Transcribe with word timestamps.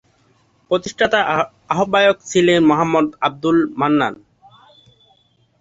প্রতিষ্ঠাতা 0.71 1.19
আহ্বায়ক 1.73 2.17
ছিলেন 2.29 2.59
মুহাম্মদ 2.69 3.07
আব্দুল 3.27 3.57
মান্নান। 3.79 4.13